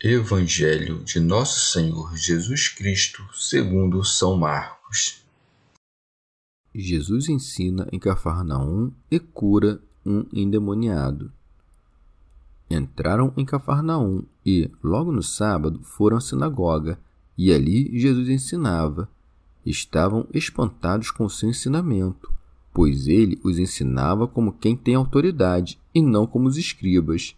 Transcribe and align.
Evangelho 0.00 1.02
de 1.02 1.18
Nosso 1.18 1.72
Senhor 1.72 2.16
Jesus 2.16 2.68
Cristo, 2.68 3.20
segundo 3.34 4.04
São 4.04 4.36
Marcos. 4.36 5.24
Jesus 6.72 7.28
ensina 7.28 7.88
em 7.90 7.98
Cafarnaum 7.98 8.92
e 9.10 9.18
cura 9.18 9.82
um 10.06 10.24
endemoniado. 10.32 11.32
Entraram 12.70 13.32
em 13.36 13.44
Cafarnaum 13.44 14.22
e, 14.46 14.70
logo 14.80 15.10
no 15.10 15.22
sábado, 15.22 15.80
foram 15.82 16.18
à 16.18 16.20
sinagoga, 16.20 16.96
e 17.36 17.52
ali 17.52 17.98
Jesus 17.98 18.28
ensinava. 18.28 19.08
Estavam 19.66 20.28
espantados 20.32 21.10
com 21.10 21.28
seu 21.28 21.48
ensinamento, 21.48 22.32
pois 22.72 23.08
ele 23.08 23.40
os 23.42 23.58
ensinava 23.58 24.28
como 24.28 24.52
quem 24.52 24.76
tem 24.76 24.94
autoridade 24.94 25.76
e 25.92 26.00
não 26.00 26.24
como 26.24 26.46
os 26.46 26.56
escribas. 26.56 27.34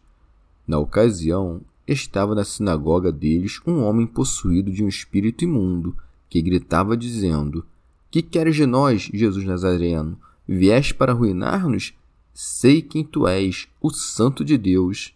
Na 0.66 0.78
ocasião, 0.78 1.62
estava 1.92 2.34
na 2.34 2.44
sinagoga 2.44 3.10
deles 3.10 3.60
um 3.66 3.82
homem 3.82 4.06
possuído 4.06 4.72
de 4.72 4.84
um 4.84 4.88
espírito 4.88 5.44
imundo, 5.44 5.96
que 6.28 6.40
gritava 6.40 6.96
dizendo: 6.96 7.64
Que 8.10 8.22
queres 8.22 8.56
de 8.56 8.66
nós, 8.66 9.10
Jesus 9.12 9.44
Nazareno? 9.44 10.18
Vieste 10.46 10.94
para 10.94 11.12
arruinar-nos? 11.12 11.94
Sei 12.32 12.80
quem 12.80 13.04
tu 13.04 13.26
és, 13.26 13.68
o 13.80 13.90
Santo 13.90 14.44
de 14.44 14.56
Deus. 14.56 15.14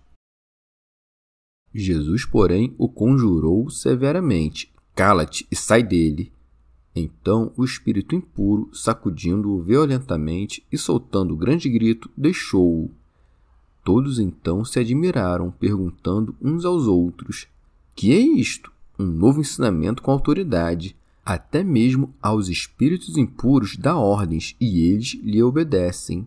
Jesus, 1.72 2.25
porém, 2.25 2.75
o 2.78 2.89
conjurou 2.89 3.69
severamente: 3.70 4.72
Cala-te 4.95 5.47
e 5.50 5.56
sai 5.56 5.83
dele. 5.83 6.33
Então 6.95 7.52
o 7.56 7.64
espírito 7.64 8.14
impuro, 8.14 8.70
sacudindo-o 8.72 9.61
violentamente 9.61 10.64
e 10.70 10.78
soltando 10.78 11.36
grande 11.36 11.69
grito, 11.69 12.08
deixou-o. 12.17 12.91
Todos 13.84 14.18
então 14.18 14.64
se 14.64 14.80
admiraram, 14.80 15.50
perguntando 15.50 16.34
uns 16.40 16.64
aos 16.64 16.86
outros: 16.86 17.46
Que 17.95 18.12
é 18.12 18.18
isto? 18.18 18.72
Um 18.98 19.05
novo 19.05 19.40
ensinamento 19.40 20.02
com 20.02 20.11
autoridade. 20.11 20.96
Até 21.24 21.62
mesmo 21.62 22.14
aos 22.20 22.48
espíritos 22.48 23.17
impuros 23.17 23.77
dá 23.77 23.96
ordens 23.96 24.56
e 24.61 24.89
eles 24.89 25.14
lhe 25.23 25.42
obedecem. 25.42 26.27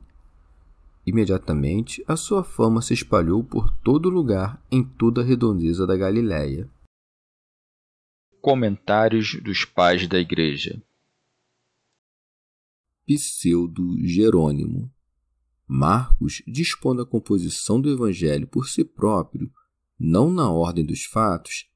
Imediatamente 1.06 2.04
a 2.08 2.16
sua 2.16 2.44
fama 2.44 2.82
se 2.82 2.94
espalhou 2.94 3.44
por 3.44 3.72
todo 3.78 4.10
lugar 4.10 4.62
em 4.72 4.84
toda 4.84 5.22
a 5.22 5.24
redondeza 5.24 5.88
da 5.88 5.96
Galiléia. 5.96 6.70
Comentários 8.42 9.40
dos 9.42 9.66
Pais 9.66 10.08
da 10.08 10.20
Igreja 10.20 10.82
Pseudo 13.06 14.06
Jerônimo 14.06 14.92
Marcos, 15.68 16.42
dispondo 16.48 17.02
a 17.02 17.06
composição 17.06 17.82
do 17.82 17.92
Evangelho 17.92 18.48
por 18.48 18.70
si 18.70 18.86
próprio, 18.86 19.52
não 20.00 20.32
na 20.32 20.50
ordem 20.50 20.86
dos 20.86 21.04
fatos, 21.04 21.70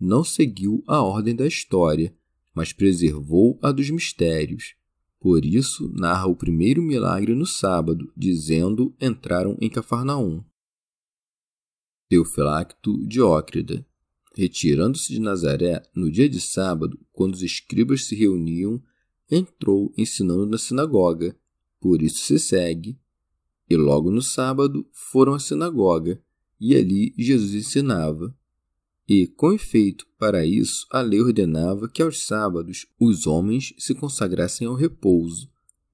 não 0.00 0.24
seguiu 0.24 0.82
a 0.86 1.00
ordem 1.00 1.34
da 1.34 1.46
história, 1.46 2.12
mas 2.52 2.72
preservou 2.72 3.56
a 3.62 3.70
dos 3.70 3.88
mistérios. 3.88 4.74
Por 5.20 5.44
isso, 5.44 5.88
narra 5.94 6.26
o 6.26 6.34
primeiro 6.34 6.82
milagre 6.82 7.34
no 7.34 7.46
sábado, 7.46 8.12
dizendo: 8.16 8.94
entraram 9.00 9.56
em 9.60 9.70
Cafarnaum. 9.70 10.42
Teofilacto 12.08 12.98
Diócrida. 13.06 13.86
Retirando-se 14.34 15.12
de 15.12 15.18
Nazaré, 15.18 15.82
no 15.94 16.10
dia 16.10 16.28
de 16.28 16.40
sábado, 16.40 16.98
quando 17.10 17.34
os 17.34 17.42
escribas 17.42 18.04
se 18.04 18.14
reuniam, 18.14 18.82
entrou 19.30 19.92
ensinando 19.96 20.44
na 20.44 20.58
sinagoga. 20.58 21.34
Por 21.80 22.02
isso 22.02 22.18
se 22.18 22.38
segue 22.38 22.98
e 23.68 23.76
logo 23.76 24.10
no 24.10 24.22
sábado 24.22 24.86
foram 24.92 25.34
à 25.34 25.38
sinagoga, 25.38 26.20
e 26.60 26.74
ali 26.74 27.12
Jesus 27.18 27.54
ensinava. 27.54 28.34
E, 29.08 29.26
com 29.26 29.52
efeito, 29.52 30.06
para 30.18 30.44
isso, 30.44 30.86
a 30.90 31.00
lei 31.00 31.20
ordenava 31.20 31.88
que 31.88 32.02
aos 32.02 32.26
sábados 32.26 32.86
os 32.98 33.26
homens 33.26 33.72
se 33.78 33.94
consagrassem 33.94 34.66
ao 34.66 34.74
repouso, 34.74 35.48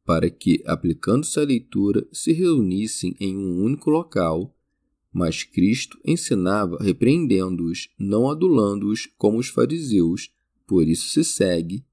para 0.04 0.30
que, 0.30 0.62
aplicando-se 0.66 1.38
à 1.38 1.42
leitura, 1.42 2.06
se 2.10 2.32
reunissem 2.32 3.14
em 3.20 3.36
um 3.36 3.62
único 3.62 3.90
local. 3.90 4.56
Mas 5.12 5.42
Cristo 5.42 5.98
ensinava 6.04 6.78
repreendendo-os, 6.80 7.90
não 7.98 8.30
adulando-os 8.30 9.06
como 9.18 9.38
os 9.38 9.48
fariseus, 9.48 10.30
por 10.66 10.88
isso 10.88 11.10
se 11.10 11.22
segue. 11.22 11.84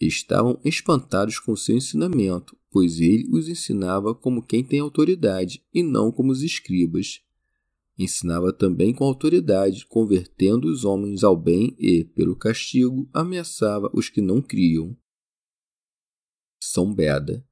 Estavam 0.00 0.60
espantados 0.64 1.38
com 1.38 1.54
seu 1.54 1.76
ensinamento, 1.76 2.56
pois 2.78 3.00
ele 3.00 3.26
os 3.32 3.48
ensinava 3.48 4.14
como 4.14 4.40
quem 4.40 4.62
tem 4.62 4.78
autoridade 4.78 5.64
e 5.74 5.82
não 5.82 6.12
como 6.12 6.30
os 6.30 6.44
escribas. 6.44 7.20
Ensinava 7.98 8.52
também 8.52 8.94
com 8.94 9.02
autoridade, 9.02 9.84
convertendo 9.84 10.68
os 10.68 10.84
homens 10.84 11.24
ao 11.24 11.36
bem 11.36 11.74
e, 11.76 12.04
pelo 12.04 12.36
castigo, 12.36 13.10
ameaçava 13.12 13.90
os 13.92 14.08
que 14.08 14.20
não 14.20 14.40
criam. 14.40 14.96
São 16.60 16.94
Beda. 16.94 17.44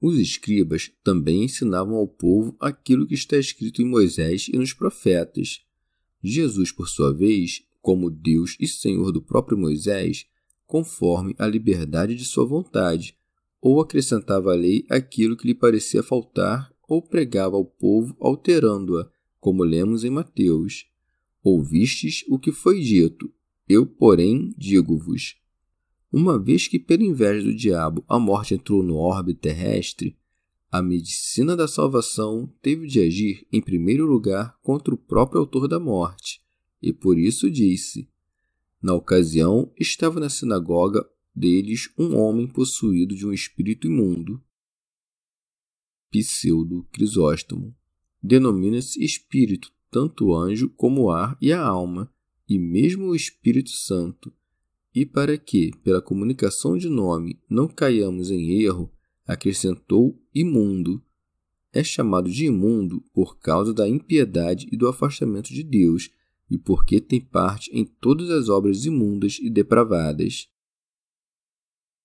Os 0.00 0.18
escribas 0.18 0.90
também 1.04 1.44
ensinavam 1.44 1.96
ao 1.96 2.08
povo 2.08 2.56
aquilo 2.58 3.06
que 3.06 3.12
está 3.12 3.36
escrito 3.36 3.82
em 3.82 3.84
Moisés 3.84 4.48
e 4.48 4.56
nos 4.56 4.72
profetas. 4.72 5.60
Jesus, 6.24 6.72
por 6.72 6.88
sua 6.88 7.12
vez, 7.12 7.66
como 7.82 8.10
Deus 8.10 8.56
e 8.58 8.66
Senhor 8.66 9.12
do 9.12 9.20
próprio 9.20 9.58
Moisés, 9.58 10.24
conforme 10.66 11.34
a 11.38 11.46
liberdade 11.46 12.14
de 12.14 12.24
sua 12.24 12.46
vontade, 12.46 13.19
ou 13.60 13.80
acrescentava 13.80 14.52
à 14.52 14.54
lei 14.54 14.84
aquilo 14.88 15.36
que 15.36 15.46
lhe 15.46 15.54
parecia 15.54 16.02
faltar, 16.02 16.72
ou 16.88 17.02
pregava 17.02 17.56
ao 17.56 17.64
povo 17.64 18.16
alterando-a, 18.20 19.08
como 19.38 19.62
lemos 19.62 20.04
em 20.04 20.10
Mateus. 20.10 20.86
Ouvistes 21.42 22.24
o 22.28 22.38
que 22.38 22.52
foi 22.52 22.80
dito, 22.80 23.32
eu, 23.68 23.86
porém, 23.86 24.52
digo-vos. 24.56 25.36
Uma 26.12 26.38
vez 26.38 26.66
que, 26.66 26.78
pela 26.78 27.04
inveja 27.04 27.44
do 27.44 27.54
diabo, 27.54 28.04
a 28.08 28.18
morte 28.18 28.54
entrou 28.54 28.82
no 28.82 28.96
orbe 28.96 29.32
terrestre, 29.32 30.18
a 30.72 30.82
medicina 30.82 31.56
da 31.56 31.66
salvação 31.66 32.52
teve 32.62 32.86
de 32.86 33.00
agir, 33.00 33.46
em 33.52 33.60
primeiro 33.60 34.06
lugar, 34.06 34.56
contra 34.62 34.94
o 34.94 34.98
próprio 34.98 35.40
autor 35.40 35.66
da 35.66 35.80
morte, 35.80 36.40
e 36.80 36.92
por 36.92 37.18
isso 37.18 37.50
disse: 37.50 38.08
Na 38.80 38.94
ocasião, 38.94 39.72
estava 39.78 40.20
na 40.20 40.28
sinagoga 40.28 41.08
deles 41.34 41.92
um 41.98 42.16
homem 42.16 42.46
possuído 42.46 43.14
de 43.14 43.26
um 43.26 43.32
espírito 43.32 43.86
imundo. 43.86 44.42
Pseudo 46.10 46.86
Crisóstomo. 46.92 47.74
Denomina-se 48.22 49.02
espírito 49.02 49.72
tanto 49.90 50.26
o 50.26 50.36
anjo 50.36 50.70
como 50.70 51.02
o 51.02 51.10
ar 51.10 51.36
e 51.40 51.52
a 51.52 51.60
alma, 51.60 52.10
e 52.48 52.58
mesmo 52.58 53.06
o 53.06 53.14
Espírito 53.14 53.70
Santo. 53.70 54.32
E 54.94 55.04
para 55.04 55.36
que, 55.36 55.70
pela 55.82 56.00
comunicação 56.00 56.76
de 56.76 56.88
nome, 56.88 57.40
não 57.48 57.68
caiamos 57.68 58.30
em 58.30 58.62
erro, 58.62 58.92
acrescentou 59.26 60.20
imundo. 60.34 61.02
É 61.72 61.84
chamado 61.84 62.30
de 62.30 62.46
imundo 62.46 63.00
por 63.12 63.38
causa 63.38 63.72
da 63.72 63.88
impiedade 63.88 64.68
e 64.72 64.76
do 64.76 64.88
afastamento 64.88 65.52
de 65.52 65.62
Deus, 65.62 66.10
e 66.50 66.58
porque 66.58 67.00
tem 67.00 67.20
parte 67.20 67.70
em 67.72 67.84
todas 67.84 68.30
as 68.30 68.48
obras 68.48 68.84
imundas 68.84 69.38
e 69.40 69.48
depravadas. 69.48 70.48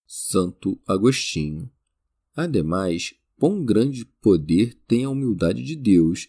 Santo 0.05 0.79
Agostinho. 0.87 1.69
Ademais, 2.35 3.13
quão 3.37 3.63
grande 3.63 4.05
poder 4.21 4.77
tem 4.87 5.03
a 5.03 5.09
humildade 5.09 5.63
de 5.63 5.75
Deus, 5.75 6.27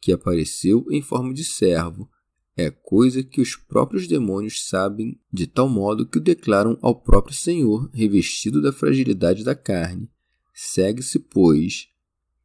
que 0.00 0.12
apareceu 0.12 0.86
em 0.90 1.02
forma 1.02 1.34
de 1.34 1.44
servo, 1.44 2.08
é 2.56 2.70
coisa 2.70 3.22
que 3.22 3.40
os 3.40 3.54
próprios 3.54 4.08
demônios 4.08 4.66
sabem, 4.66 5.20
de 5.32 5.46
tal 5.46 5.68
modo 5.68 6.04
que 6.04 6.18
o 6.18 6.20
declaram 6.20 6.76
ao 6.82 7.00
próprio 7.00 7.32
Senhor, 7.32 7.88
revestido 7.94 8.60
da 8.60 8.72
fragilidade 8.72 9.44
da 9.44 9.54
carne. 9.54 10.10
Segue-se, 10.52 11.20
pois, 11.20 11.88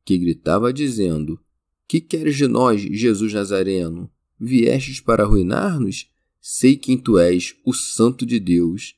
que 0.06 0.16
gritava 0.20 0.72
dizendo: 0.72 1.40
Que 1.88 2.00
queres 2.00 2.38
de 2.38 2.48
nós, 2.48 2.82
Jesus 2.82 3.34
Nazareno? 3.34 4.08
Viestes 4.40 5.00
para 5.00 5.24
arruinar-nos? 5.24 6.12
Sei 6.40 6.76
quem 6.76 6.96
tu 6.96 7.18
és, 7.18 7.56
o 7.66 7.74
Santo 7.74 8.24
de 8.24 8.40
Deus. 8.40 8.96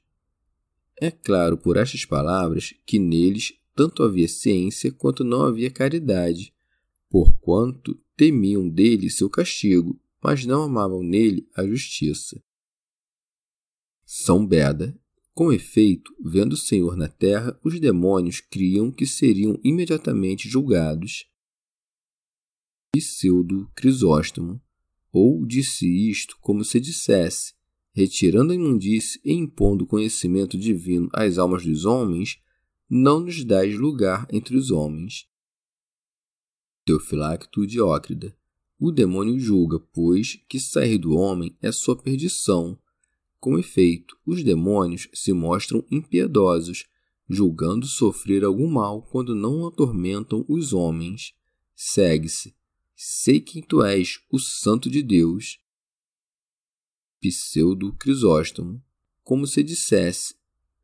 É 0.97 1.11
claro 1.11 1.57
por 1.57 1.77
estas 1.77 2.05
palavras 2.05 2.73
que 2.85 2.97
neles 2.97 3.53
tanto 3.75 4.03
havia 4.03 4.27
ciência 4.27 4.91
quanto 4.91 5.23
não 5.23 5.41
havia 5.41 5.69
caridade, 5.69 6.53
porquanto 7.09 7.99
temiam 8.15 8.67
dele 8.67 9.09
seu 9.09 9.29
castigo, 9.29 9.99
mas 10.23 10.45
não 10.45 10.63
amavam 10.63 11.03
nele 11.03 11.47
a 11.55 11.65
justiça. 11.65 12.41
São 14.05 14.45
Beda. 14.45 14.97
Com 15.33 15.51
efeito, 15.51 16.15
vendo 16.23 16.53
o 16.53 16.57
Senhor 16.57 16.95
na 16.95 17.09
terra, 17.09 17.59
os 17.61 17.77
demônios 17.77 18.39
criam 18.39 18.89
que 18.89 19.05
seriam 19.05 19.59
imediatamente 19.65 20.47
julgados. 20.47 21.25
Pseudo 22.95 23.69
Crisóstomo. 23.75 24.61
Ou 25.11 25.45
disse 25.45 25.85
isto 26.09 26.37
como 26.39 26.63
se 26.63 26.79
dissesse, 26.79 27.53
retirando 27.95 28.51
a 28.51 28.55
imundície 28.55 29.21
e 29.23 29.31
impondo 29.31 29.85
o 29.85 29.87
conhecimento 29.87 30.57
divino 30.57 31.09
às 31.13 31.37
almas 31.37 31.65
dos 31.65 31.85
homens, 31.85 32.37
não 32.89 33.21
nos 33.21 33.41
dais 33.45 33.79
lugar 33.79 34.27
entre 34.29 34.57
os 34.57 34.69
homens. 34.69 35.29
Teofilacto 36.83 37.65
Diócrida. 37.65 38.35
O 38.77 38.91
demônio 38.91 39.39
julga, 39.39 39.79
pois, 39.79 40.37
que 40.49 40.59
sair 40.59 40.97
do 40.97 41.15
homem 41.15 41.55
é 41.61 41.71
sua 41.71 41.95
perdição. 41.95 42.77
Com 43.39 43.57
efeito, 43.57 44.17
os 44.25 44.43
demônios 44.43 45.07
se 45.13 45.31
mostram 45.31 45.81
impiedosos, 45.89 46.85
julgando 47.29 47.85
sofrer 47.85 48.43
algum 48.43 48.67
mal 48.67 49.03
quando 49.03 49.33
não 49.33 49.65
atormentam 49.65 50.45
os 50.49 50.73
homens. 50.73 51.33
Segue-se. 51.73 52.53
Sei 52.93 53.39
quem 53.39 53.61
tu 53.61 53.81
és, 53.81 54.19
o 54.29 54.37
Santo 54.37 54.89
de 54.89 55.01
Deus. 55.01 55.59
Pseudo 57.29 57.93
Crisóstomo. 57.93 58.81
Como 59.23 59.47
se 59.47 59.63
dissesse: 59.63 60.35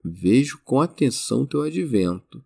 Vejo 0.04 0.60
com 0.64 0.82
atenção 0.82 1.46
teu 1.46 1.62
advento, 1.62 2.44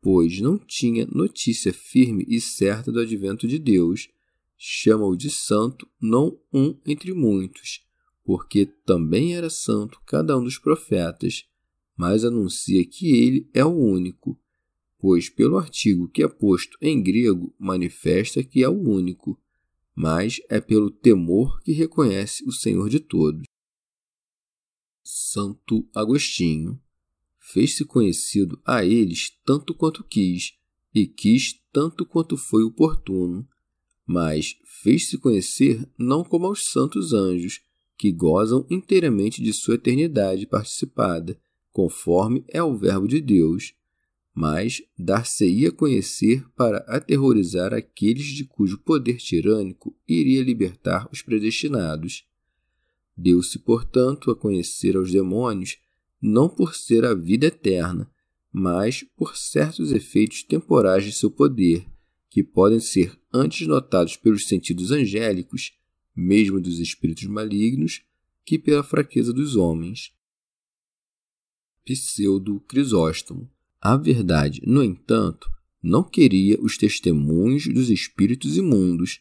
pois 0.00 0.40
não 0.40 0.58
tinha 0.58 1.06
notícia 1.06 1.72
firme 1.72 2.24
e 2.28 2.40
certa 2.40 2.90
do 2.90 3.00
advento 3.00 3.46
de 3.46 3.58
Deus 3.58 4.08
chama-o 4.56 5.16
de 5.16 5.30
santo, 5.30 5.88
não 6.00 6.38
um 6.52 6.76
entre 6.84 7.12
muitos, 7.14 7.86
porque 8.24 8.66
também 8.66 9.36
era 9.36 9.48
santo 9.48 10.00
cada 10.04 10.36
um 10.36 10.42
dos 10.42 10.58
profetas, 10.58 11.46
mas 11.96 12.24
anuncia 12.24 12.84
que 12.84 13.10
ele 13.12 13.48
é 13.54 13.64
o 13.64 13.68
único, 13.68 14.38
pois 14.98 15.28
pelo 15.28 15.56
artigo 15.56 16.08
que 16.08 16.22
é 16.22 16.28
posto 16.28 16.76
em 16.82 17.00
grego 17.00 17.54
manifesta 17.58 18.42
que 18.42 18.62
é 18.62 18.68
o 18.68 18.72
único, 18.72 19.40
mas 20.00 20.40
é 20.48 20.60
pelo 20.60 20.92
temor 20.92 21.60
que 21.60 21.72
reconhece 21.72 22.44
o 22.46 22.52
Senhor 22.52 22.88
de 22.88 23.00
todos. 23.00 23.42
Santo 25.02 25.88
Agostinho 25.92 26.80
fez-se 27.40 27.84
conhecido 27.84 28.62
a 28.64 28.84
eles 28.84 29.36
tanto 29.44 29.74
quanto 29.74 30.04
quis, 30.04 30.52
e 30.94 31.04
quis 31.04 31.60
tanto 31.72 32.06
quanto 32.06 32.36
foi 32.36 32.62
oportuno, 32.62 33.44
mas 34.06 34.54
fez-se 34.84 35.18
conhecer 35.18 35.84
não 35.98 36.22
como 36.22 36.46
aos 36.46 36.70
santos 36.70 37.12
anjos, 37.12 37.60
que 37.96 38.12
gozam 38.12 38.64
inteiramente 38.70 39.42
de 39.42 39.52
sua 39.52 39.74
eternidade 39.74 40.46
participada, 40.46 41.36
conforme 41.72 42.44
é 42.46 42.62
o 42.62 42.78
Verbo 42.78 43.08
de 43.08 43.20
Deus, 43.20 43.74
mas 44.38 44.80
dar-se-ia 44.96 45.72
conhecer 45.72 46.48
para 46.50 46.78
aterrorizar 46.86 47.74
aqueles 47.74 48.26
de 48.26 48.44
cujo 48.44 48.78
poder 48.78 49.16
tirânico 49.16 49.92
iria 50.06 50.44
libertar 50.44 51.08
os 51.10 51.20
predestinados. 51.20 52.24
Deu-se, 53.16 53.58
portanto, 53.58 54.30
a 54.30 54.36
conhecer 54.36 54.96
aos 54.96 55.10
demônios 55.10 55.78
não 56.22 56.48
por 56.48 56.76
ser 56.76 57.04
a 57.04 57.14
vida 57.14 57.46
eterna, 57.46 58.08
mas 58.52 59.02
por 59.16 59.36
certos 59.36 59.90
efeitos 59.90 60.44
temporais 60.44 61.02
de 61.02 61.10
seu 61.10 61.32
poder, 61.32 61.84
que 62.30 62.44
podem 62.44 62.78
ser 62.78 63.18
antes 63.34 63.66
notados 63.66 64.16
pelos 64.16 64.46
sentidos 64.46 64.92
angélicos, 64.92 65.76
mesmo 66.14 66.60
dos 66.60 66.78
espíritos 66.78 67.24
malignos, 67.24 68.04
que 68.44 68.56
pela 68.56 68.84
fraqueza 68.84 69.32
dos 69.32 69.56
homens. 69.56 70.12
Pseudo 71.84 72.60
Crisóstomo. 72.60 73.50
A 73.80 73.96
verdade, 73.96 74.60
no 74.66 74.82
entanto, 74.82 75.48
não 75.82 76.02
queria 76.02 76.60
os 76.60 76.76
testemunhos 76.76 77.66
dos 77.66 77.90
espíritos 77.90 78.56
imundos, 78.56 79.20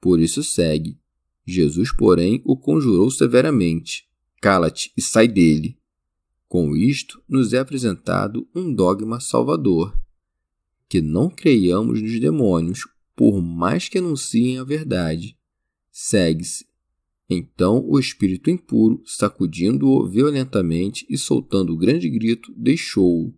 por 0.00 0.20
isso 0.20 0.42
segue. 0.42 0.98
Jesus, 1.46 1.94
porém, 1.94 2.42
o 2.44 2.56
conjurou 2.56 3.10
severamente: 3.10 4.06
Cala-te 4.40 4.92
e 4.96 5.02
sai 5.02 5.28
dele. 5.28 5.78
Com 6.48 6.76
isto, 6.76 7.22
nos 7.28 7.52
é 7.52 7.58
apresentado 7.58 8.46
um 8.54 8.72
dogma 8.72 9.20
salvador 9.20 9.96
que 10.88 11.00
não 11.00 11.28
creiamos 11.28 12.00
nos 12.00 12.20
demônios, 12.20 12.86
por 13.16 13.42
mais 13.42 13.88
que 13.88 13.98
anunciem 13.98 14.58
a 14.58 14.64
verdade. 14.64 15.36
Segue-se. 15.90 16.66
Então 17.28 17.84
o 17.88 17.98
espírito 17.98 18.50
impuro, 18.50 19.02
sacudindo-o 19.04 20.06
violentamente 20.08 21.06
e 21.08 21.16
soltando 21.16 21.72
o 21.72 21.76
grande 21.76 22.08
grito, 22.08 22.52
deixou-o. 22.56 23.34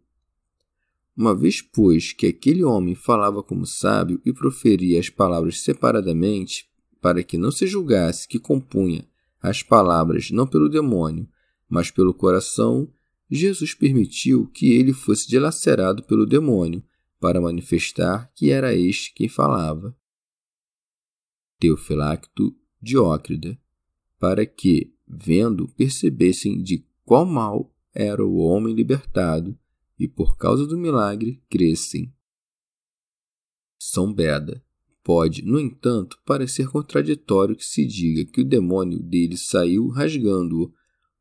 Uma 1.17 1.35
vez, 1.35 1.63
pois, 1.63 2.13
que 2.13 2.27
aquele 2.27 2.63
homem 2.63 2.95
falava 2.95 3.43
como 3.43 3.65
sábio 3.65 4.21
e 4.25 4.33
proferia 4.33 5.01
as 5.01 5.09
palavras 5.09 5.61
separadamente, 5.61 6.69
para 7.01 7.23
que 7.23 7.39
não 7.39 7.51
se 7.51 7.67
julgasse 7.67 8.29
que 8.29 8.39
compunha 8.39 9.09
as 9.41 9.63
palavras 9.63 10.31
não 10.31 10.47
pelo 10.47 10.69
demônio, 10.69 11.27
mas 11.69 11.91
pelo 11.91 12.13
coração, 12.13 12.93
Jesus 13.31 13.75
permitiu 13.75 14.49
que 14.49 14.73
ele 14.73 14.93
fosse 14.93 15.27
dilacerado 15.29 16.03
pelo 16.03 16.27
demônio 16.27 16.83
para 17.19 17.41
manifestar 17.41 18.31
que 18.35 18.51
era 18.51 18.75
este 18.75 19.15
quem 19.15 19.29
falava. 19.29 19.97
Teofilacto 21.59 22.55
Diócrida, 22.81 23.59
para 24.19 24.45
que, 24.45 24.93
vendo, 25.09 25.67
percebessem 25.69 26.63
de 26.63 26.85
qual 27.05 27.25
mal 27.25 27.75
era 27.95 28.25
o 28.25 28.37
homem 28.37 28.75
libertado 28.75 29.59
e, 29.99 30.07
por 30.07 30.37
causa 30.37 30.67
do 30.67 30.77
milagre, 30.77 31.43
crescem. 31.49 32.13
São 33.79 34.13
Beda. 34.13 34.63
Pode, 35.03 35.43
no 35.43 35.61
entanto, 35.61 36.19
parecer 36.27 36.69
contraditório 36.69 37.55
que 37.55 37.65
se 37.65 37.87
diga 37.87 38.25
que 38.25 38.41
o 38.41 38.45
demônio 38.45 39.01
dele 39.01 39.37
saiu 39.37 39.89
rasgando-o, 39.89 40.73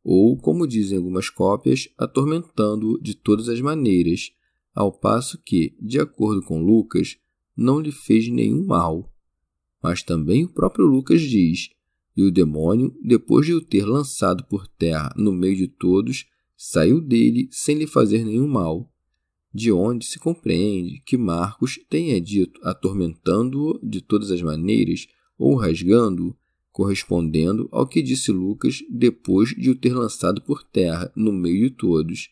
ou, 0.03 0.37
como 0.37 0.67
dizem 0.67 0.97
algumas 0.97 1.29
cópias, 1.29 1.87
atormentando-o 1.97 2.99
de 2.99 3.15
todas 3.15 3.47
as 3.49 3.61
maneiras, 3.61 4.31
ao 4.73 4.91
passo 4.91 5.41
que, 5.43 5.75
de 5.79 5.99
acordo 5.99 6.41
com 6.41 6.63
Lucas, 6.63 7.17
não 7.55 7.79
lhe 7.79 7.91
fez 7.91 8.27
nenhum 8.27 8.65
mal. 8.65 9.11
Mas 9.81 10.03
também 10.03 10.43
o 10.43 10.49
próprio 10.49 10.85
Lucas 10.85 11.21
diz: 11.21 11.69
E 12.15 12.23
o 12.23 12.31
demônio, 12.31 12.95
depois 13.03 13.45
de 13.45 13.53
o 13.53 13.61
ter 13.61 13.85
lançado 13.85 14.43
por 14.45 14.67
terra 14.67 15.13
no 15.15 15.31
meio 15.31 15.55
de 15.55 15.67
todos, 15.67 16.25
saiu 16.55 17.01
dele 17.01 17.47
sem 17.51 17.77
lhe 17.77 17.87
fazer 17.87 18.23
nenhum 18.23 18.47
mal. 18.47 18.91
De 19.53 19.71
onde 19.71 20.05
se 20.05 20.19
compreende 20.19 21.01
que 21.05 21.17
Marcos 21.17 21.79
tenha 21.89 22.19
dito 22.19 22.59
atormentando-o 22.63 23.79
de 23.81 24.01
todas 24.01 24.29
as 24.31 24.41
maneiras 24.41 25.07
ou 25.37 25.55
rasgando-o, 25.55 26.35
correspondendo 26.71 27.69
ao 27.71 27.87
que 27.87 28.01
disse 28.01 28.31
Lucas 28.31 28.79
depois 28.89 29.49
de 29.49 29.69
o 29.69 29.75
ter 29.75 29.93
lançado 29.93 30.41
por 30.41 30.61
terra 30.63 31.09
no 31.15 31.31
meio 31.31 31.69
de 31.69 31.75
todos. 31.75 32.29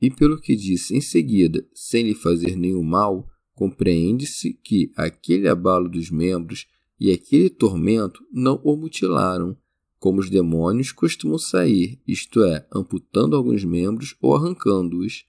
E 0.00 0.10
pelo 0.10 0.40
que 0.40 0.56
disse 0.56 0.96
em 0.96 1.00
seguida, 1.00 1.66
sem 1.74 2.04
lhe 2.04 2.14
fazer 2.14 2.56
nenhum 2.56 2.82
mal, 2.82 3.28
compreende-se 3.54 4.54
que 4.54 4.90
aquele 4.96 5.46
abalo 5.46 5.90
dos 5.90 6.10
membros 6.10 6.66
e 6.98 7.10
aquele 7.10 7.50
tormento 7.50 8.24
não 8.32 8.58
o 8.64 8.74
mutilaram, 8.76 9.54
como 10.00 10.18
os 10.18 10.30
demônios 10.30 10.92
costumam 10.92 11.38
sair, 11.38 12.00
isto 12.08 12.42
é, 12.42 12.66
amputando 12.74 13.36
alguns 13.36 13.62
membros 13.62 14.16
ou 14.18 14.34
arrancando-os. 14.34 15.26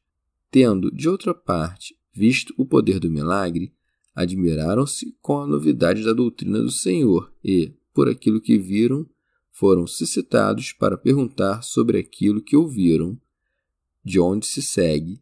Tendo, 0.49 0.89
de 0.89 1.09
outra 1.09 1.33
parte, 1.33 1.95
visto 2.13 2.53
o 2.57 2.65
poder 2.65 2.97
do 2.97 3.09
milagre, 3.09 3.73
admiraram-se 4.15 5.13
com 5.21 5.39
a 5.39 5.47
novidade 5.47 6.03
da 6.03 6.13
doutrina 6.13 6.61
do 6.61 6.71
Senhor 6.71 7.33
e, 7.43 7.73
por 7.93 8.07
aquilo 8.07 8.39
que 8.39 8.57
viram, 8.57 9.05
foram 9.51 9.85
suscitados 9.85 10.71
para 10.71 10.97
perguntar 10.97 11.61
sobre 11.61 11.99
aquilo 11.99 12.41
que 12.41 12.55
ouviram 12.55 13.19
de 14.03 14.21
onde 14.21 14.45
se 14.45 14.61
segue. 14.61 15.21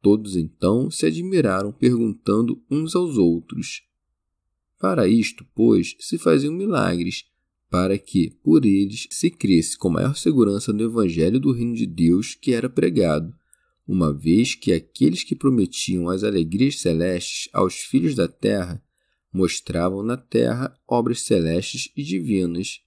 Todos 0.00 0.34
então 0.34 0.90
se 0.90 1.04
admiraram, 1.04 1.72
perguntando 1.72 2.62
uns 2.70 2.96
aos 2.96 3.18
outros. 3.18 3.82
Para 4.78 5.06
isto, 5.06 5.44
pois, 5.54 5.94
se 6.00 6.16
faziam 6.16 6.54
milagres, 6.54 7.26
para 7.70 7.98
que, 7.98 8.30
por 8.42 8.64
eles, 8.64 9.06
se 9.10 9.30
cresce 9.30 9.76
com 9.76 9.90
maior 9.90 10.16
segurança 10.16 10.72
no 10.72 10.82
Evangelho 10.82 11.38
do 11.38 11.52
Reino 11.52 11.74
de 11.74 11.86
Deus 11.86 12.34
que 12.34 12.52
era 12.52 12.68
pregado, 12.68 13.34
uma 13.86 14.12
vez 14.12 14.54
que 14.54 14.72
aqueles 14.72 15.22
que 15.22 15.34
prometiam 15.34 16.08
as 16.08 16.24
alegrias 16.24 16.80
celestes 16.80 17.48
aos 17.52 17.74
filhos 17.74 18.14
da 18.14 18.28
terra 18.28 18.82
mostravam 19.32 20.02
na 20.02 20.16
terra 20.16 20.74
obras 20.86 21.20
celestes 21.22 21.90
e 21.96 22.02
divinas. 22.02 22.80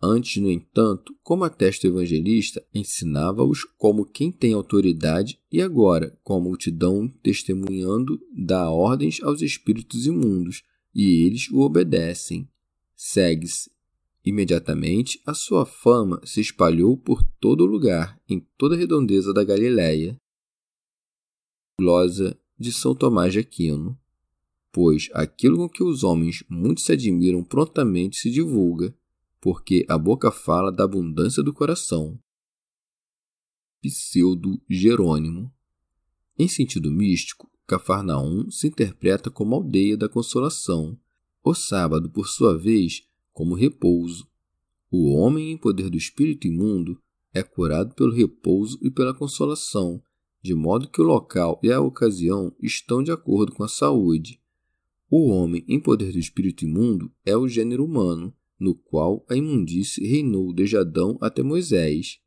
Antes, 0.00 0.42
no 0.42 0.50
entanto, 0.50 1.16
como 1.22 1.44
atesta 1.44 1.86
o 1.86 1.90
evangelista, 1.90 2.64
ensinava-os 2.74 3.64
como 3.78 4.04
quem 4.04 4.32
tem 4.32 4.52
autoridade 4.52 5.38
e 5.50 5.62
agora, 5.62 6.18
com 6.24 6.34
a 6.34 6.40
multidão 6.40 7.08
testemunhando, 7.22 8.20
dá 8.36 8.68
ordens 8.68 9.22
aos 9.22 9.42
espíritos 9.42 10.06
imundos, 10.06 10.64
e 10.92 11.24
eles 11.24 11.48
o 11.50 11.60
obedecem. 11.60 12.48
Segue-se 12.96 13.70
Imediatamente 14.24 15.20
a 15.26 15.34
sua 15.34 15.66
fama 15.66 16.20
se 16.24 16.40
espalhou 16.40 16.96
por 16.96 17.22
todo 17.40 17.66
lugar, 17.66 18.20
em 18.28 18.38
toda 18.56 18.76
a 18.76 18.78
redondeza 18.78 19.32
da 19.34 19.42
Galiléia. 19.42 20.16
Glosa 21.80 22.38
de 22.56 22.72
São 22.72 22.94
Tomás 22.94 23.32
de 23.32 23.40
Aquino. 23.40 23.98
Pois 24.70 25.10
aquilo 25.12 25.56
com 25.56 25.68
que 25.68 25.82
os 25.82 26.04
homens 26.04 26.44
muito 26.48 26.80
se 26.80 26.92
admiram 26.92 27.42
prontamente 27.42 28.16
se 28.16 28.30
divulga, 28.30 28.96
porque 29.40 29.84
a 29.88 29.98
boca 29.98 30.30
fala 30.30 30.70
da 30.70 30.84
abundância 30.84 31.42
do 31.42 31.52
coração. 31.52 32.16
Pseudo 33.82 34.62
Jerônimo. 34.70 35.52
Em 36.38 36.46
sentido 36.46 36.92
místico, 36.92 37.50
Cafarnaum 37.66 38.48
se 38.50 38.68
interpreta 38.68 39.30
como 39.30 39.56
aldeia 39.56 39.96
da 39.96 40.08
consolação. 40.08 40.96
O 41.42 41.54
sábado, 41.54 42.08
por 42.08 42.28
sua 42.28 42.56
vez, 42.56 43.02
como 43.32 43.54
repouso. 43.54 44.26
O 44.90 45.12
homem 45.14 45.52
em 45.52 45.56
poder 45.56 45.88
do 45.88 45.96
espírito 45.96 46.46
imundo 46.46 47.00
é 47.32 47.42
curado 47.42 47.94
pelo 47.94 48.12
repouso 48.12 48.78
e 48.82 48.90
pela 48.90 49.14
consolação, 49.14 50.02
de 50.42 50.54
modo 50.54 50.88
que 50.88 51.00
o 51.00 51.04
local 51.04 51.58
e 51.62 51.72
a 51.72 51.80
ocasião 51.80 52.54
estão 52.60 53.02
de 53.02 53.10
acordo 53.10 53.52
com 53.52 53.62
a 53.62 53.68
saúde. 53.68 54.40
O 55.10 55.28
homem 55.28 55.64
em 55.68 55.78
poder 55.78 56.12
do 56.12 56.18
espírito 56.18 56.64
imundo 56.64 57.12
é 57.24 57.36
o 57.36 57.48
gênero 57.48 57.84
humano, 57.84 58.34
no 58.58 58.74
qual 58.74 59.24
a 59.28 59.36
imundície 59.36 60.06
reinou 60.06 60.52
desde 60.52 60.76
Adão 60.76 61.18
até 61.20 61.42
Moisés, 61.42 62.18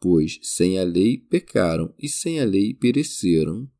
pois 0.00 0.38
sem 0.42 0.78
a 0.78 0.84
lei 0.84 1.18
pecaram 1.18 1.94
e 1.98 2.08
sem 2.08 2.40
a 2.40 2.44
lei 2.44 2.74
pereceram. 2.74 3.70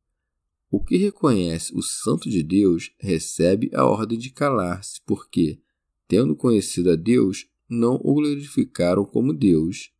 O 0.69 0.83
que 0.83 0.97
reconhece 0.97 1.73
o 1.75 1.81
Santo 1.81 2.29
de 2.29 2.43
Deus 2.43 2.91
recebe 2.99 3.69
a 3.73 3.85
ordem 3.85 4.17
de 4.17 4.29
calar-se, 4.31 5.01
porque, 5.05 5.59
tendo 6.07 6.35
conhecido 6.35 6.91
a 6.91 6.95
Deus, 6.95 7.47
não 7.69 7.95
o 7.95 8.13
glorificaram 8.13 9.05
como 9.05 9.33
Deus, 9.33 9.91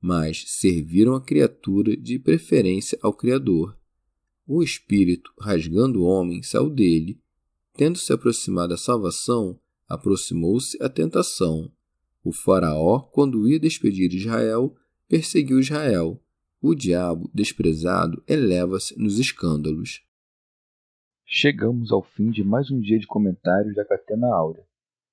mas 0.00 0.44
serviram 0.46 1.14
a 1.14 1.20
criatura 1.20 1.96
de 1.96 2.18
preferência 2.18 2.98
ao 3.02 3.12
Criador. 3.12 3.76
O 4.46 4.62
Espírito, 4.62 5.32
rasgando 5.38 6.02
o 6.02 6.04
homem, 6.04 6.42
saiu 6.42 6.70
dele. 6.70 7.20
Tendo 7.74 7.98
se 7.98 8.12
aproximado 8.12 8.74
a 8.74 8.76
salvação, 8.76 9.58
aproximou-se 9.88 10.80
a 10.82 10.88
tentação. 10.88 11.70
O 12.24 12.32
Faraó, 12.32 13.00
quando 13.00 13.48
ia 13.48 13.58
despedir 13.58 14.12
Israel, 14.12 14.74
perseguiu 15.08 15.58
Israel. 15.58 16.20
O 16.60 16.74
diabo, 16.74 17.30
desprezado, 17.32 18.22
eleva-se 18.26 18.98
nos 18.98 19.18
escândalos. 19.18 20.02
Chegamos 21.24 21.92
ao 21.92 22.02
fim 22.02 22.30
de 22.30 22.42
mais 22.42 22.70
um 22.70 22.80
dia 22.80 22.98
de 22.98 23.06
comentários 23.06 23.74
da 23.74 23.84
Catena 23.84 24.26
Áurea. 24.34 24.69